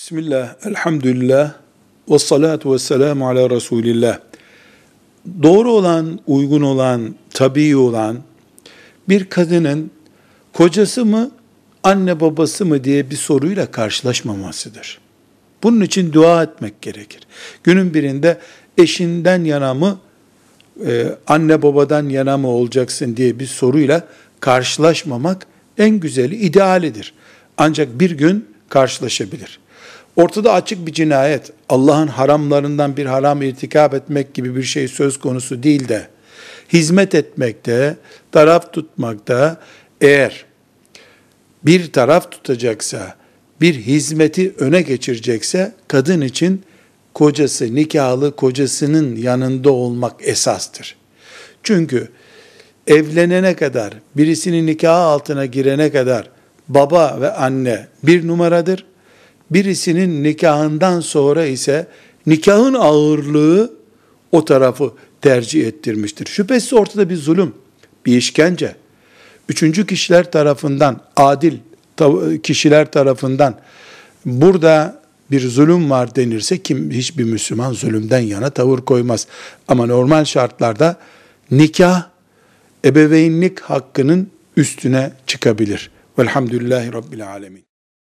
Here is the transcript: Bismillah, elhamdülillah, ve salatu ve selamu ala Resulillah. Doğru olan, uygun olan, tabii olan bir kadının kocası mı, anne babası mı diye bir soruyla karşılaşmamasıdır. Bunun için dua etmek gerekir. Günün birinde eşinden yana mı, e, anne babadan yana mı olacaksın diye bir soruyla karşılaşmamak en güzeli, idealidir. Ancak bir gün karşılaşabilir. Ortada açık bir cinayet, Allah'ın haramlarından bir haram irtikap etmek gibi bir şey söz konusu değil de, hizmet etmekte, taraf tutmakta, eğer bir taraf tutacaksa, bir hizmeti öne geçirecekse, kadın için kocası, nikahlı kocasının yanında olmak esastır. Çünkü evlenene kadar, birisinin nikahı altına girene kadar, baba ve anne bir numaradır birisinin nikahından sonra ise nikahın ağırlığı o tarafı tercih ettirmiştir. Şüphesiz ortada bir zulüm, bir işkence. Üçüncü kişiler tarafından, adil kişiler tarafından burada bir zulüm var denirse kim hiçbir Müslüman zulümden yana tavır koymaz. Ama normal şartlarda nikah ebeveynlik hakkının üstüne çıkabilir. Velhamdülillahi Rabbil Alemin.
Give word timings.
Bismillah, 0.00 0.54
elhamdülillah, 0.66 1.52
ve 2.10 2.18
salatu 2.18 2.72
ve 2.72 2.78
selamu 2.78 3.28
ala 3.28 3.50
Resulillah. 3.50 4.18
Doğru 5.42 5.72
olan, 5.72 6.20
uygun 6.26 6.62
olan, 6.62 7.14
tabii 7.34 7.76
olan 7.76 8.18
bir 9.08 9.24
kadının 9.24 9.90
kocası 10.52 11.04
mı, 11.04 11.30
anne 11.82 12.20
babası 12.20 12.66
mı 12.66 12.84
diye 12.84 13.10
bir 13.10 13.16
soruyla 13.16 13.70
karşılaşmamasıdır. 13.70 14.98
Bunun 15.62 15.80
için 15.80 16.12
dua 16.12 16.42
etmek 16.42 16.82
gerekir. 16.82 17.20
Günün 17.64 17.94
birinde 17.94 18.38
eşinden 18.78 19.44
yana 19.44 19.74
mı, 19.74 19.98
e, 20.86 21.06
anne 21.26 21.62
babadan 21.62 22.08
yana 22.08 22.38
mı 22.38 22.48
olacaksın 22.48 23.16
diye 23.16 23.38
bir 23.38 23.46
soruyla 23.46 24.08
karşılaşmamak 24.40 25.46
en 25.78 26.00
güzeli, 26.00 26.36
idealidir. 26.36 27.14
Ancak 27.58 28.00
bir 28.00 28.10
gün 28.10 28.48
karşılaşabilir. 28.68 29.59
Ortada 30.16 30.52
açık 30.52 30.86
bir 30.86 30.92
cinayet, 30.92 31.50
Allah'ın 31.68 32.06
haramlarından 32.06 32.96
bir 32.96 33.06
haram 33.06 33.42
irtikap 33.42 33.94
etmek 33.94 34.34
gibi 34.34 34.56
bir 34.56 34.62
şey 34.62 34.88
söz 34.88 35.18
konusu 35.18 35.62
değil 35.62 35.88
de, 35.88 36.08
hizmet 36.72 37.14
etmekte, 37.14 37.96
taraf 38.32 38.72
tutmakta, 38.72 39.60
eğer 40.00 40.44
bir 41.64 41.92
taraf 41.92 42.30
tutacaksa, 42.30 43.14
bir 43.60 43.74
hizmeti 43.74 44.54
öne 44.58 44.82
geçirecekse, 44.82 45.72
kadın 45.88 46.20
için 46.20 46.62
kocası, 47.14 47.74
nikahlı 47.74 48.36
kocasının 48.36 49.16
yanında 49.16 49.70
olmak 49.70 50.28
esastır. 50.28 50.96
Çünkü 51.62 52.08
evlenene 52.86 53.56
kadar, 53.56 53.94
birisinin 54.16 54.66
nikahı 54.66 55.02
altına 55.02 55.46
girene 55.46 55.92
kadar, 55.92 56.30
baba 56.68 57.18
ve 57.20 57.32
anne 57.32 57.88
bir 58.02 58.26
numaradır 58.26 58.84
birisinin 59.50 60.24
nikahından 60.24 61.00
sonra 61.00 61.44
ise 61.44 61.86
nikahın 62.26 62.74
ağırlığı 62.74 63.72
o 64.32 64.44
tarafı 64.44 64.92
tercih 65.20 65.66
ettirmiştir. 65.66 66.26
Şüphesiz 66.26 66.72
ortada 66.72 67.10
bir 67.10 67.16
zulüm, 67.16 67.54
bir 68.06 68.16
işkence. 68.16 68.76
Üçüncü 69.48 69.86
kişiler 69.86 70.30
tarafından, 70.30 71.00
adil 71.16 71.56
kişiler 72.42 72.92
tarafından 72.92 73.54
burada 74.24 75.00
bir 75.30 75.48
zulüm 75.48 75.90
var 75.90 76.14
denirse 76.14 76.58
kim 76.58 76.90
hiçbir 76.90 77.24
Müslüman 77.24 77.72
zulümden 77.72 78.20
yana 78.20 78.50
tavır 78.50 78.78
koymaz. 78.78 79.26
Ama 79.68 79.86
normal 79.86 80.24
şartlarda 80.24 80.96
nikah 81.50 82.06
ebeveynlik 82.84 83.60
hakkının 83.60 84.30
üstüne 84.56 85.12
çıkabilir. 85.26 85.90
Velhamdülillahi 86.18 86.92
Rabbil 86.92 87.28
Alemin. 87.28 87.69